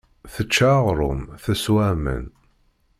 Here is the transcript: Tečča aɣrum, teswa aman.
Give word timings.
Tečča 0.33 0.69
aɣrum, 0.79 1.21
teswa 1.43 1.81
aman. 1.91 2.25